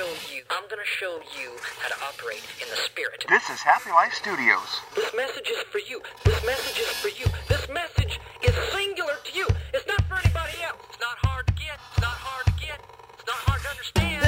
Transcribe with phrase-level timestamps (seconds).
[0.00, 0.42] show you.
[0.48, 3.26] I'm gonna show you how to operate in the spirit.
[3.28, 4.80] This is Happy Life Studios.
[4.96, 6.00] This message is for you.
[6.24, 7.26] This message is for you.
[7.48, 9.46] This message is singular to you.
[9.74, 10.80] It's not for anybody else.
[10.88, 11.76] It's not hard to get.
[11.92, 12.80] It's not hard to get.
[13.18, 14.24] It's not hard to understand.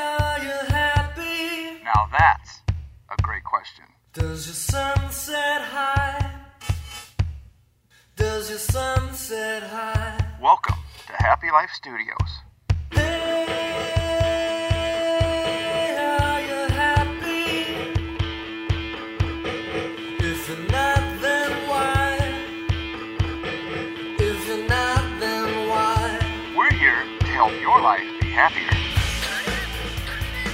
[0.00, 1.84] Are you happy?
[1.84, 2.62] Now that's
[3.10, 3.84] a great question.
[4.14, 6.40] Does your sunset high?
[8.16, 10.16] Does your sunset high?
[10.40, 10.78] Welcome
[11.08, 12.41] to Happy Life Studios.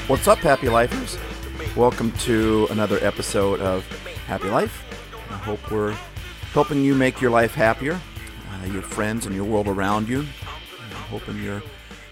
[0.09, 1.19] What's up, Happy Lifers?
[1.77, 3.87] Welcome to another episode of
[4.27, 4.83] Happy Life.
[5.29, 5.93] I hope we're
[6.55, 8.01] helping you make your life happier,
[8.51, 10.21] uh, your friends and your world around you.
[10.21, 11.63] I'm hoping you're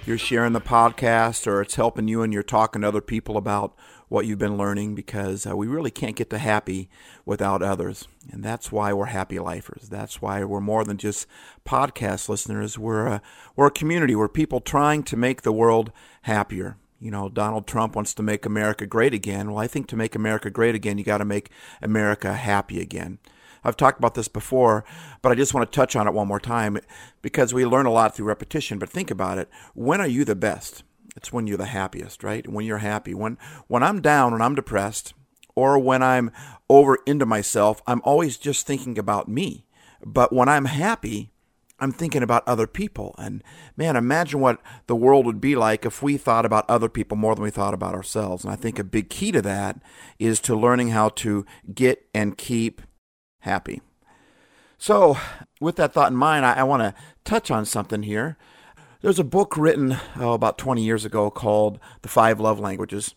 [0.05, 3.75] you're sharing the podcast or it's helping you and you're talking to other people about
[4.09, 6.91] what you've been learning because uh, we really can't get to happy
[7.25, 8.09] without others.
[8.31, 9.89] And that's why we're happy lifers.
[9.89, 11.27] That's why we're more than just
[11.65, 12.79] podcast listeners.
[12.79, 13.23] We're a,
[13.57, 14.15] we're a community.
[14.15, 16.77] We're people trying to make the world happier.
[17.01, 19.51] You know, Donald Trump wants to make America great again.
[19.51, 21.51] Well, I think to make America great again, you got to make
[21.83, 23.19] America happy again.
[23.63, 24.85] I've talked about this before,
[25.23, 26.79] but I just want to touch on it one more time
[27.21, 28.79] because we learn a lot through repetition.
[28.79, 29.51] But think about it.
[29.75, 30.85] When are you the best?
[31.17, 32.49] It's when you're the happiest, right?
[32.49, 33.15] When you're happy.
[33.15, 35.15] When when I'm down and I'm depressed,
[35.57, 36.31] or when I'm
[36.69, 39.67] over into myself, I'm always just thinking about me.
[40.05, 41.33] But when I'm happy,
[41.79, 43.15] I'm thinking about other people.
[43.19, 43.43] And
[43.77, 47.35] man, imagine what the world would be like if we thought about other people more
[47.35, 48.45] than we thought about ourselves.
[48.45, 49.83] And I think a big key to that
[50.19, 52.81] is to learning how to get and keep
[53.41, 53.83] happy.
[54.79, 55.17] So,
[55.61, 58.37] with that thought in mind, I, I want to touch on something here.
[59.01, 63.15] There's a book written oh, about 20 years ago called The Five Love Languages.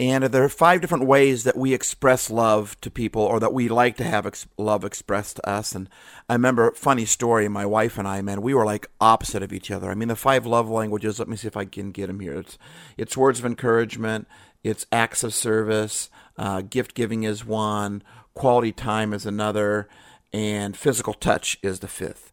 [0.00, 3.68] And there are five different ways that we express love to people or that we
[3.68, 5.72] like to have ex- love expressed to us.
[5.72, 5.88] And
[6.28, 9.52] I remember a funny story, my wife and I, man, we were like opposite of
[9.52, 9.90] each other.
[9.90, 12.34] I mean, the five love languages, let me see if I can get them here.
[12.34, 12.58] It's,
[12.96, 14.26] it's words of encouragement,
[14.64, 18.02] it's acts of service, uh, gift giving is one,
[18.34, 19.88] quality time is another,
[20.32, 22.32] and physical touch is the fifth.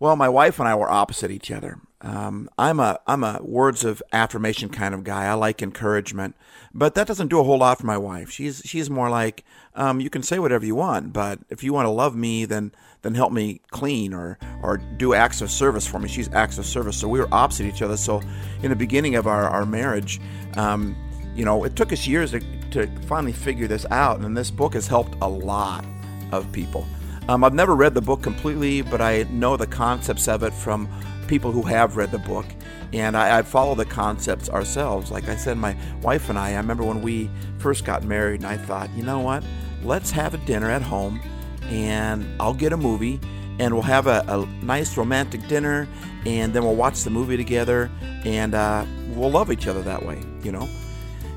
[0.00, 1.78] Well, my wife and I were opposite each other.
[2.02, 5.26] Um, I'm a I'm a words of affirmation kind of guy.
[5.26, 6.34] I like encouragement,
[6.72, 8.30] but that doesn't do a whole lot for my wife.
[8.30, 9.44] She's she's more like
[9.74, 12.72] um, you can say whatever you want, but if you want to love me, then
[13.02, 16.08] then help me clean or or do acts of service for me.
[16.08, 16.96] She's acts of service.
[16.96, 17.98] So we were opposite each other.
[17.98, 18.22] So
[18.62, 20.20] in the beginning of our our marriage,
[20.56, 20.96] um,
[21.34, 22.40] you know, it took us years to
[22.70, 25.84] to finally figure this out, and this book has helped a lot
[26.32, 26.86] of people.
[27.28, 30.88] Um, I've never read the book completely, but I know the concepts of it from
[31.30, 32.44] people who have read the book,
[32.92, 35.12] and I, I, follow the concepts ourselves.
[35.12, 38.48] Like I said, my wife and I, I remember when we first got married, and
[38.48, 39.44] I thought, you know what?
[39.84, 41.20] Let's have a dinner at home,
[41.66, 43.20] and I'll get a movie,
[43.60, 45.86] and we'll have a, a nice romantic dinner,
[46.26, 47.88] and then we'll watch the movie together,
[48.24, 50.68] and uh, we'll love each other that way, you know?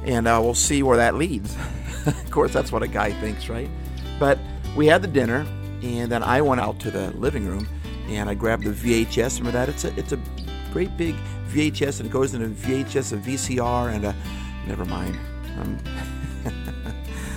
[0.06, 1.56] And uh, we'll see where that leads.
[2.08, 3.70] of course, that's what a guy thinks, right?
[4.20, 4.40] But
[4.76, 5.46] we had the dinner,
[5.84, 7.68] and then I went out to the living room
[8.08, 9.40] and I grabbed the VHS.
[9.40, 9.70] Remember that?
[9.70, 10.20] It's a it's a
[10.72, 11.16] great big
[11.50, 14.16] VHS and it goes into VHS, a VCR, and a
[14.68, 15.18] never mind.
[15.60, 15.78] Um,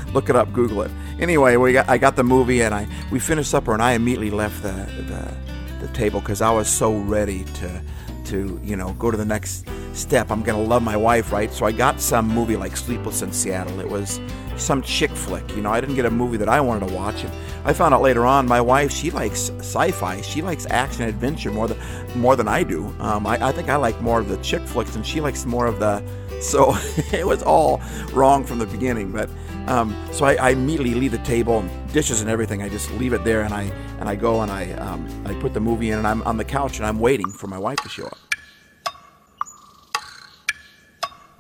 [0.13, 0.91] look it up, Google it.
[1.21, 4.31] Anyway, we got I got the movie and I we finished supper and I immediately
[4.31, 4.73] left the
[5.09, 7.83] the, the table because I was so ready to
[8.27, 10.31] to you know go to the next step.
[10.31, 11.53] I'm gonna love my wife, right?
[11.53, 13.81] So I got some movie like Sleepless in Seattle.
[13.81, 14.21] It was
[14.57, 15.49] some chick flick.
[15.57, 17.23] You know, I didn't get a movie that I wanted to watch.
[17.25, 17.33] And
[17.65, 20.21] I found out later on, my wife she likes sci-fi.
[20.21, 21.79] She likes action adventure more than
[22.21, 22.95] more than I do.
[23.01, 25.67] Um, I, I think I like more of the chick flicks, and she likes more
[25.67, 26.03] of the.
[26.39, 26.77] So
[27.13, 27.81] it was all
[28.13, 29.11] wrong from the beginning.
[29.11, 29.31] But
[29.69, 32.63] um, so I, I, immediately leave the table and dishes and everything.
[32.63, 33.63] I just leave it there, and I
[34.01, 36.45] and I go and I um, I put the movie in, and I'm on the
[36.45, 38.26] couch and I'm waiting for my wife to show up.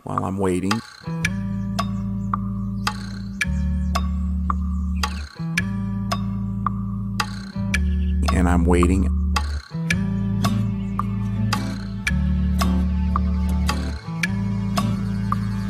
[0.06, 0.70] While I'm waiting.
[8.32, 9.06] and I'm waiting.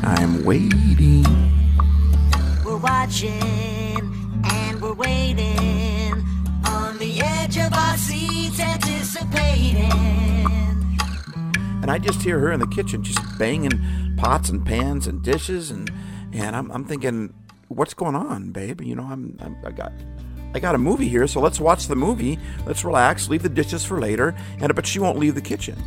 [0.03, 1.25] I'm waiting.
[2.63, 3.31] We're watching
[4.43, 6.13] and we're waiting
[6.63, 9.91] on the edge of our seats, anticipating.
[11.81, 15.71] And I just hear her in the kitchen just banging pots and pans and dishes,
[15.71, 15.91] and
[16.33, 17.33] and I'm, I'm thinking,
[17.69, 18.81] what's going on, babe?
[18.81, 19.93] You know, I'm, I'm I got
[20.53, 22.39] I got a movie here, so let's watch the movie.
[22.65, 24.35] Let's relax, leave the dishes for later.
[24.59, 25.77] And but she won't leave the kitchen.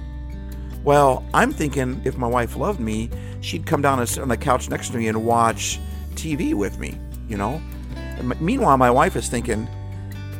[0.84, 3.10] Well, I'm thinking if my wife loved me,
[3.40, 5.78] she'd come down and sit on the couch next to me and watch
[6.14, 6.98] TV with me,
[7.28, 7.60] you know?
[7.96, 9.68] And meanwhile, my wife is thinking,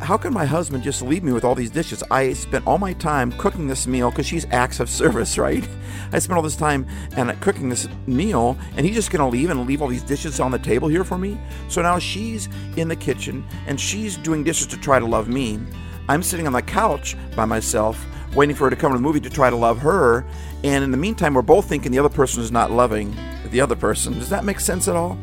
[0.00, 2.02] how can my husband just leave me with all these dishes?
[2.10, 5.66] I spent all my time cooking this meal because she's acts of service, right?
[6.12, 6.86] I spent all this time
[7.16, 10.40] and uh, cooking this meal, and he's just to leave and leave all these dishes
[10.40, 11.38] on the table here for me.
[11.68, 15.60] So now she's in the kitchen and she's doing dishes to try to love me.
[16.08, 18.04] I'm sitting on the couch by myself,
[18.34, 20.26] waiting for her to come to the movie to try to love her.
[20.64, 23.16] And in the meantime, we're both thinking the other person is not loving
[23.50, 24.14] the other person.
[24.14, 25.18] Does that make sense at all?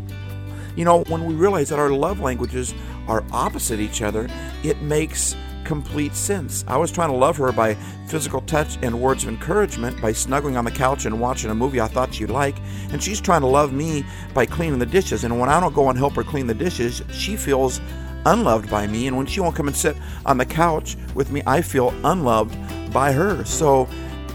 [0.75, 2.73] You know, when we realize that our love languages
[3.07, 4.27] are opposite each other,
[4.63, 5.35] it makes
[5.67, 6.63] complete sense.
[6.67, 7.73] I was trying to love her by
[8.07, 11.81] physical touch and words of encouragement, by snuggling on the couch and watching a movie
[11.81, 12.55] I thought she'd like,
[12.91, 15.25] and she's trying to love me by cleaning the dishes.
[15.25, 17.81] And when I don't go and help her clean the dishes, she feels
[18.25, 19.07] unloved by me.
[19.07, 22.55] And when she won't come and sit on the couch with me, I feel unloved
[22.93, 23.43] by her.
[23.43, 23.89] So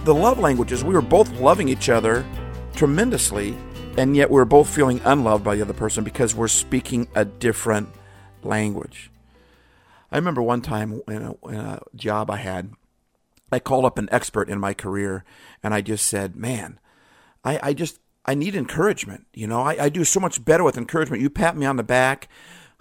[0.05, 2.27] the love languages, we were both loving each other
[2.75, 3.57] tremendously,
[3.97, 7.89] and yet we're both feeling unloved by the other person because we're speaking a different
[8.45, 9.11] language.
[10.11, 12.73] I remember one time in a, in a job I had,
[13.51, 15.25] I called up an expert in my career
[15.63, 16.79] and I just said, Man,
[17.45, 19.27] I, I just, I need encouragement.
[19.33, 21.23] You know, I, I do so much better with encouragement.
[21.23, 22.29] You pat me on the back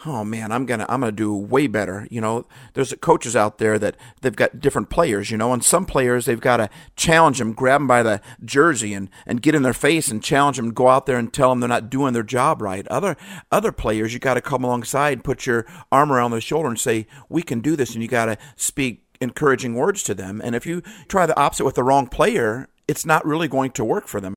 [0.05, 2.07] oh man, I'm gonna I'm gonna do way better.
[2.09, 5.31] You know, there's coaches out there that they've got different players.
[5.31, 8.93] You know, and some players they've got to challenge them, grab them by the jersey,
[8.93, 11.59] and and get in their face and challenge them, go out there and tell them
[11.59, 12.87] they're not doing their job right.
[12.87, 13.15] Other
[13.51, 17.07] other players, you got to come alongside, put your arm around their shoulder, and say,
[17.29, 20.41] we can do this, and you got to speak encouraging words to them.
[20.43, 23.85] And if you try the opposite with the wrong player, it's not really going to
[23.85, 24.33] work for them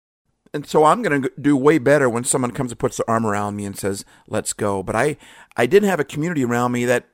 [0.55, 3.27] and so I'm going to do way better when someone comes and puts their arm
[3.27, 5.17] around me and says, "Let's go." But I,
[5.57, 7.07] I didn't have a community around me that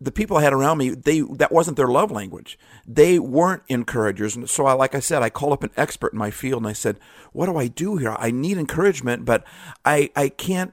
[0.00, 2.56] the people I had around me, they that wasn't their love language.
[2.86, 6.18] They weren't encouragers, and so I, like I said, I called up an expert in
[6.20, 7.00] my field and I said,
[7.32, 8.14] "What do I do here?
[8.16, 9.44] I need encouragement, but
[9.84, 10.72] I, I can't,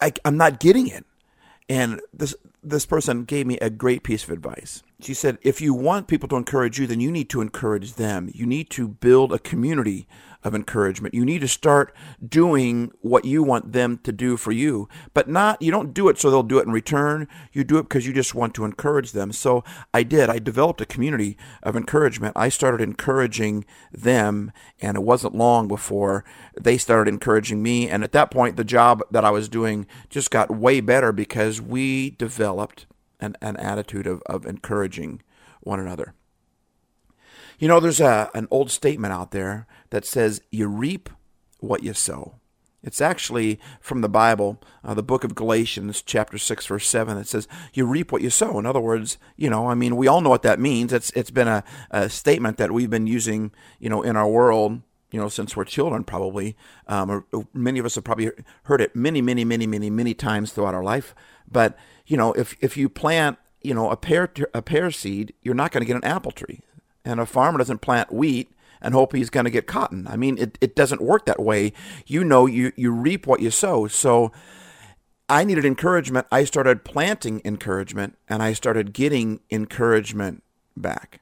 [0.00, 1.06] I, I'm not getting it."
[1.68, 2.34] And this
[2.64, 4.82] this person gave me a great piece of advice.
[5.00, 8.28] She said, "If you want people to encourage you, then you need to encourage them.
[8.34, 10.08] You need to build a community
[10.44, 11.14] of encouragement.
[11.14, 11.94] You need to start
[12.26, 16.18] doing what you want them to do for you, but not, you don't do it
[16.18, 17.28] so they'll do it in return.
[17.52, 19.32] You do it because you just want to encourage them.
[19.32, 20.28] So I did.
[20.28, 22.36] I developed a community of encouragement.
[22.36, 26.24] I started encouraging them, and it wasn't long before
[26.60, 27.88] they started encouraging me.
[27.88, 31.60] And at that point, the job that I was doing just got way better because
[31.60, 32.86] we developed
[33.20, 35.22] an, an attitude of, of encouraging
[35.60, 36.14] one another.
[37.58, 41.10] You know, there's a, an old statement out there that says, You reap
[41.60, 42.34] what you sow.
[42.82, 47.16] It's actually from the Bible, uh, the book of Galatians, chapter 6, verse 7.
[47.16, 48.58] It says, You reap what you sow.
[48.58, 50.92] In other words, you know, I mean, we all know what that means.
[50.92, 54.80] It's, it's been a, a statement that we've been using, you know, in our world,
[55.12, 56.56] you know, since we're children, probably.
[56.88, 58.30] Um, or, or many of us have probably
[58.64, 61.14] heard it many, many, many, many, many times throughout our life.
[61.46, 65.54] But, you know, if, if you plant, you know, a pear, a pear seed, you're
[65.54, 66.62] not going to get an apple tree.
[67.04, 68.50] And a farmer doesn't plant wheat
[68.82, 70.06] and hope he's going to get cotton.
[70.08, 71.72] I mean, it, it doesn't work that way.
[72.06, 73.86] You know, you, you reap what you sow.
[73.86, 74.32] So
[75.28, 76.26] I needed encouragement.
[76.30, 80.42] I started planting encouragement and I started getting encouragement
[80.76, 81.20] back.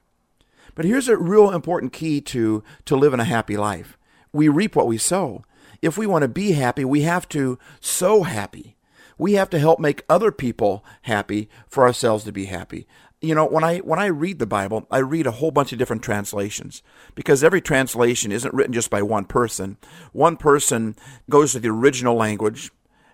[0.75, 3.97] But here's a real important key to, to living a happy life
[4.33, 5.43] we reap what we sow.
[5.81, 8.77] If we want to be happy, we have to sow happy.
[9.17, 12.87] We have to help make other people happy for ourselves to be happy
[13.21, 15.79] you know when i when i read the bible i read a whole bunch of
[15.79, 16.81] different translations
[17.15, 19.77] because every translation isn't written just by one person.
[20.11, 20.95] One person
[21.29, 22.71] goes to the original language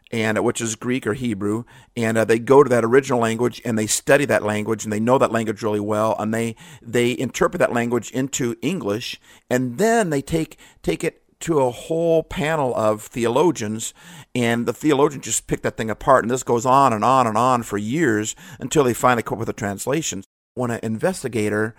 [0.10, 1.66] and which is greek or hebrew
[1.98, 5.02] and uh, they go to that original language and they study that language and they
[5.02, 10.10] know that language really well and they they interpret that language into english and then
[10.10, 13.94] they take take it to a whole panel of theologians,
[14.34, 17.38] and the theologians just pick that thing apart, and this goes on and on and
[17.38, 20.24] on for years until they finally come up with a translation.
[20.56, 21.76] When an investigator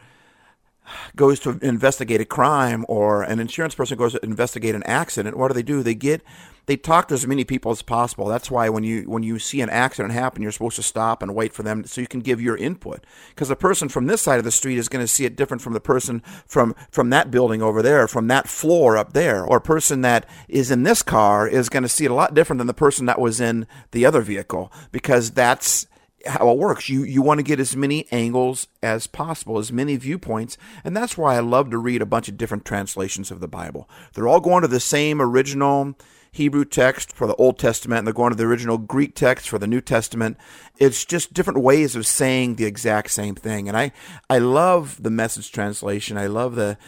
[1.16, 5.48] goes to investigate a crime or an insurance person goes to investigate an accident, what
[5.48, 5.82] do they do?
[5.82, 6.22] They get
[6.68, 8.26] they talk to as many people as possible.
[8.26, 11.34] That's why when you when you see an accident happen, you're supposed to stop and
[11.34, 13.04] wait for them so you can give your input.
[13.30, 15.62] Because the person from this side of the street is going to see it different
[15.62, 19.56] from the person from from that building over there, from that floor up there, or
[19.56, 22.58] a person that is in this car is going to see it a lot different
[22.58, 25.86] than the person that was in the other vehicle because that's
[26.26, 26.88] how it works.
[26.88, 31.16] You you want to get as many angles as possible, as many viewpoints, and that's
[31.16, 33.88] why I love to read a bunch of different translations of the Bible.
[34.14, 35.96] They're all going to the same original
[36.32, 39.58] Hebrew text for the Old Testament and they're going to the original Greek text for
[39.58, 40.36] the New Testament.
[40.76, 43.68] It's just different ways of saying the exact same thing.
[43.68, 43.92] And I,
[44.28, 46.16] I love the message translation.
[46.16, 46.78] I love the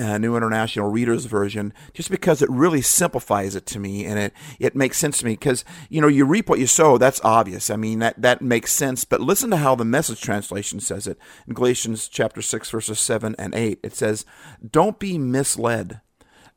[0.00, 4.32] uh, New International Reader's Version just because it really simplifies it to me and it,
[4.58, 6.98] it makes sense to me because, you know, you reap what you sow.
[6.98, 7.70] That's obvious.
[7.70, 9.04] I mean, that, that makes sense.
[9.04, 13.34] But listen to how the message translation says it in Galatians chapter 6, verses 7
[13.38, 13.80] and 8.
[13.82, 14.24] It says,
[14.68, 16.00] Don't be misled.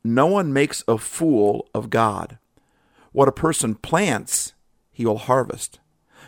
[0.02, 2.38] No one makes a fool of God.
[3.12, 4.52] What a person plants,
[4.92, 5.80] he will harvest.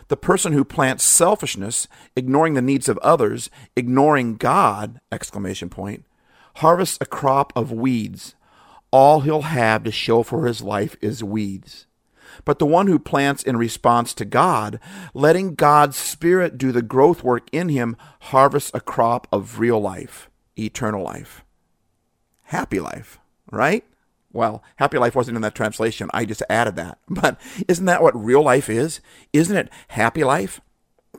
[0.07, 6.05] The person who plants selfishness, ignoring the needs of others, ignoring God, exclamation point,
[6.57, 8.33] harvests a crop of weeds.
[8.91, 11.85] All he'll have to show for his life is weeds.
[12.45, 14.79] But the one who plants in response to God,
[15.13, 20.29] letting God's Spirit do the growth work in him, harvests a crop of real life,
[20.57, 21.43] eternal life,
[22.43, 23.19] happy life,
[23.51, 23.83] right?
[24.33, 26.09] Well, happy life wasn't in that translation.
[26.13, 26.97] I just added that.
[27.07, 28.99] But isn't that what real life is?
[29.31, 30.59] Isn't it happy life?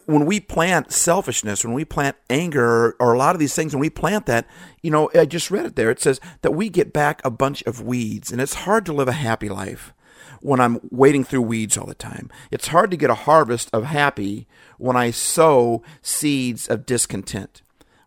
[0.08, 3.80] When we plant selfishness, when we plant anger, or a lot of these things, when
[3.82, 4.46] we plant that,
[4.82, 5.90] you know, I just read it there.
[5.90, 9.08] It says that we get back a bunch of weeds, and it's hard to live
[9.08, 9.92] a happy life
[10.40, 12.30] when I'm wading through weeds all the time.
[12.50, 14.46] It's hard to get a harvest of happy
[14.78, 17.60] when I sow seeds of discontent.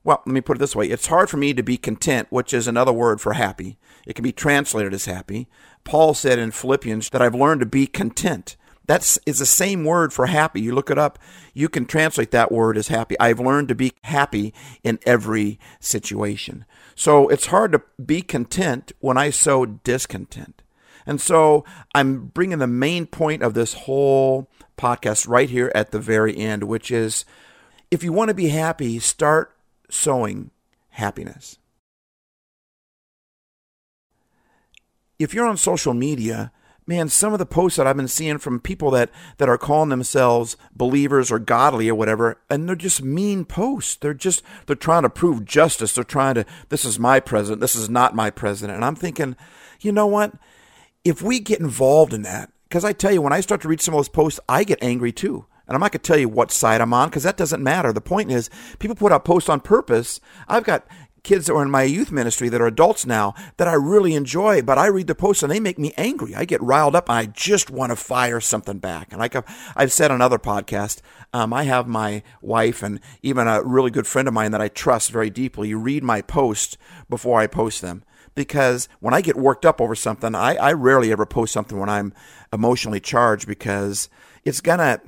[0.03, 2.51] Well, let me put it this way it's hard for me to be content, which
[2.51, 3.77] is another word for happy.
[4.07, 5.47] It can be translated as happy.
[5.83, 8.57] Paul said in Philippians that I've learned to be content.
[8.91, 10.59] That's is the same word for happy.
[10.59, 11.17] You look it up,
[11.53, 13.17] you can translate that word as happy.
[13.21, 16.65] I've learned to be happy in every situation.
[16.93, 20.61] So it's hard to be content when I sow discontent.
[21.05, 21.63] And so
[21.95, 26.63] I'm bringing the main point of this whole podcast right here at the very end,
[26.63, 27.23] which is
[27.91, 29.55] if you want to be happy, start
[29.89, 30.51] sowing
[30.89, 31.57] happiness.
[35.17, 36.51] If you're on social media,
[36.91, 39.87] man, some of the posts that I've been seeing from people that, that are calling
[39.87, 43.95] themselves believers or godly or whatever, and they're just mean posts.
[43.95, 45.93] They're just, they're trying to prove justice.
[45.93, 48.75] They're trying to, this is my president, this is not my president.
[48.75, 49.37] And I'm thinking,
[49.79, 50.33] you know what?
[51.05, 53.79] If we get involved in that, because I tell you, when I start to read
[53.79, 55.45] some of those posts, I get angry too.
[55.67, 57.93] And I'm not going to tell you what side I'm on because that doesn't matter.
[57.93, 60.19] The point is, people put out posts on purpose.
[60.49, 60.85] I've got
[61.23, 64.61] kids that were in my youth ministry that are adults now that I really enjoy,
[64.61, 66.35] but I read the posts and they make me angry.
[66.35, 69.11] I get riled up and I just want to fire something back.
[69.11, 69.35] And like
[69.75, 71.01] I've said on other podcasts,
[71.33, 74.67] um, I have my wife and even a really good friend of mine that I
[74.67, 76.77] trust very deeply read my posts
[77.09, 78.03] before I post them.
[78.33, 81.89] Because when I get worked up over something, I, I rarely ever post something when
[81.89, 82.13] I'm
[82.53, 84.09] emotionally charged because
[84.45, 85.01] it's gonna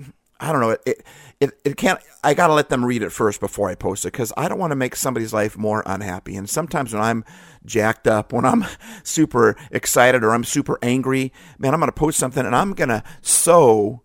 [0.43, 0.71] I don't know.
[0.71, 1.03] It, it,
[1.39, 4.11] it, it can't, I got to let them read it first before I post it
[4.11, 6.35] because I don't want to make somebody's life more unhappy.
[6.35, 7.23] And sometimes when I'm
[7.65, 8.65] jacked up, when I'm
[9.03, 12.89] super excited or I'm super angry, man, I'm going to post something and I'm going
[12.89, 14.01] to sow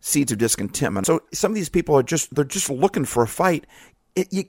[0.00, 1.06] seeds of discontentment.
[1.06, 3.66] So some of these people are just, they're just looking for a fight.
[4.16, 4.44] It, you,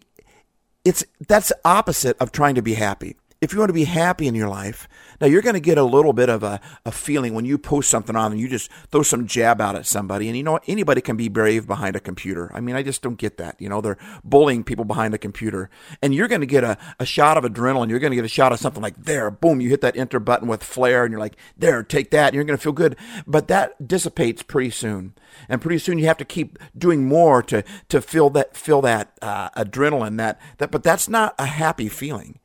[0.86, 4.36] it's, that's opposite of trying to be happy if you want to be happy in
[4.36, 4.88] your life,
[5.20, 7.90] now you're going to get a little bit of a, a feeling when you post
[7.90, 10.30] something on and you just throw some jab out at somebody.
[10.30, 10.62] And you know?
[10.66, 12.50] Anybody can be brave behind a computer.
[12.54, 13.60] I mean, I just don't get that.
[13.60, 15.70] You know, they're bullying people behind a computer.
[16.02, 17.90] And you're going to get a, a shot of adrenaline.
[17.90, 20.22] You're going to get a shot of something like there, boom, you hit that enter
[20.22, 22.28] button with flair and you're like, there, take that.
[22.28, 22.96] And you're going to feel good.
[23.28, 25.16] But that dissipates pretty soon.
[25.50, 29.18] And pretty soon you have to keep doing more to, to feel that, feel that
[29.22, 32.40] uh, adrenaline, that, that, but that's not a happy feeling.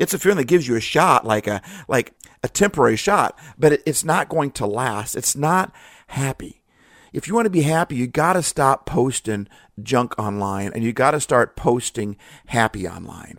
[0.00, 3.74] It's a feeling that gives you a shot, like a like a temporary shot, but
[3.74, 5.14] it, it's not going to last.
[5.14, 5.72] It's not
[6.08, 6.62] happy.
[7.12, 9.46] If you want to be happy, you got to stop posting
[9.82, 12.16] junk online and you got to start posting
[12.46, 13.38] happy online.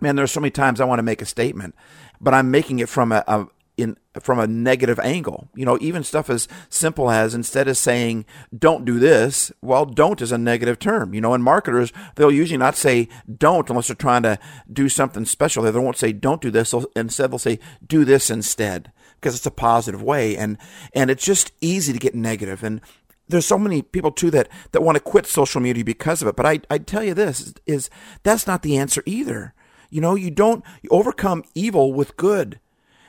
[0.00, 1.74] Man, there's so many times I want to make a statement,
[2.20, 3.46] but I'm making it from a, a
[3.76, 5.48] in from a negative angle.
[5.54, 8.24] You know, even stuff as simple as instead of saying
[8.56, 11.14] don't do this, well, don't is a negative term.
[11.14, 14.38] You know, and marketers they'll usually not say don't unless they're trying to
[14.72, 15.62] do something special.
[15.62, 16.74] They won't say don't do this.
[16.94, 20.36] Instead, they'll say do this instead because it's a positive way.
[20.36, 20.58] And
[20.94, 22.62] and it's just easy to get negative.
[22.62, 22.80] And
[23.28, 26.36] there's so many people too that that want to quit social media because of it.
[26.36, 27.88] But I I tell you this is
[28.22, 29.54] that's not the answer either.
[29.90, 32.60] You know, you don't you overcome evil with good.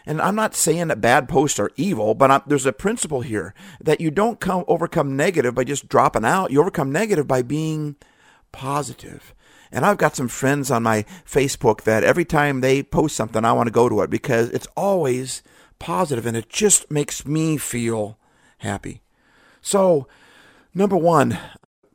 [0.05, 3.53] And I'm not saying that bad posts are evil, but I'm, there's a principle here
[3.79, 6.51] that you don't come overcome negative by just dropping out.
[6.51, 7.95] You overcome negative by being
[8.51, 9.33] positive.
[9.71, 13.53] And I've got some friends on my Facebook that every time they post something, I
[13.53, 15.41] want to go to it because it's always
[15.79, 18.17] positive and it just makes me feel
[18.59, 19.01] happy.
[19.61, 20.07] So,
[20.75, 21.39] number one,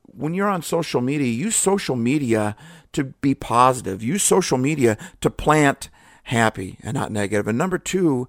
[0.06, 2.56] when you're on social media, use social media
[2.92, 4.02] to be positive.
[4.02, 5.90] Use social media to plant
[6.28, 7.48] happy and not negative.
[7.48, 8.28] And number two,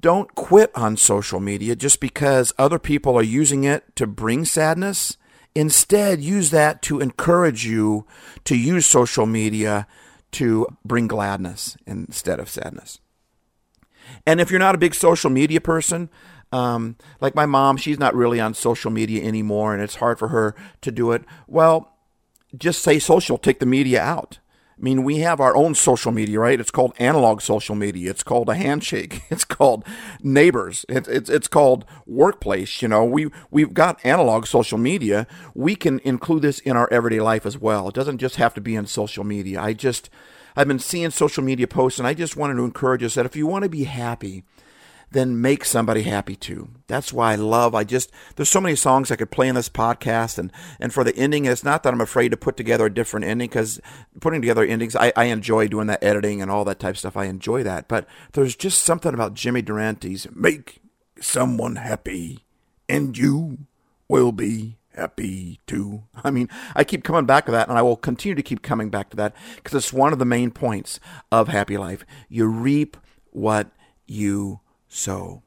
[0.00, 5.16] don't quit on social media just because other people are using it to bring sadness.
[5.54, 8.06] Instead, use that to encourage you
[8.44, 9.86] to use social media
[10.32, 12.98] to bring gladness instead of sadness.
[14.26, 16.10] And if you're not a big social media person,
[16.50, 20.28] um, like my mom, she's not really on social media anymore, and it's hard for
[20.28, 21.22] her to do it.
[21.46, 21.94] Well,
[22.56, 24.38] just say social, take the media out.
[24.78, 26.60] I mean, we have our own social media, right?
[26.60, 28.10] It's called analog social media.
[28.10, 29.22] It's called a handshake.
[29.30, 29.84] It's called
[30.22, 30.84] neighbors.
[30.88, 32.80] It's it's, it's called workplace.
[32.82, 35.26] You know, we we've got analog social media.
[35.54, 37.88] We can include this in our everyday life as well.
[37.88, 39.60] It doesn't just have to be in social media.
[39.60, 40.10] I just
[40.56, 43.36] I've been seeing social media posts, and I just wanted to encourage us that if
[43.36, 44.44] you want to be happy,
[45.10, 46.68] then make somebody happy too.
[46.86, 49.68] That's why I love, I just, there's so many songs I could play in this
[49.68, 50.38] podcast.
[50.38, 53.26] And, and for the ending, it's not that I'm afraid to put together a different
[53.26, 53.80] ending because
[54.20, 57.16] putting together endings, I, I enjoy doing that editing and all that type of stuff.
[57.16, 57.88] I enjoy that.
[57.88, 60.80] But there's just something about Jimmy Durante's make
[61.20, 62.44] someone happy
[62.88, 63.58] and you
[64.08, 66.04] will be happy too.
[66.24, 68.90] I mean, I keep coming back to that and I will continue to keep coming
[68.90, 71.00] back to that because it's one of the main points
[71.32, 72.04] of happy life.
[72.28, 72.96] You reap
[73.30, 73.70] what
[74.06, 75.42] you sow.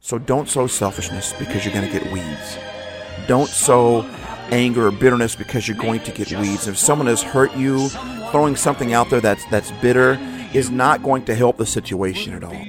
[0.00, 2.58] So don't sow selfishness because you're going to get weeds.
[3.26, 4.02] Don't sow
[4.50, 6.68] anger or bitterness because you're going to get weeds.
[6.68, 7.88] If someone has hurt you,
[8.30, 10.18] throwing something out there that's that's bitter
[10.52, 12.66] is not going to help the situation at all.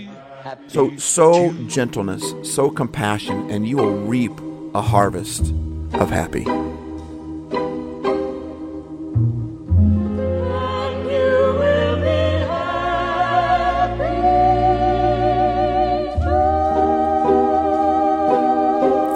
[0.67, 4.31] So sow gentleness, sow compassion, and you will reap
[4.73, 5.51] a harvest
[5.93, 6.45] of happy.